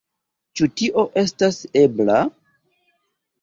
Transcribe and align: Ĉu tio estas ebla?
Ĉu 0.59 0.67
tio 0.79 1.03
estas 1.23 1.59
ebla? 1.83 2.17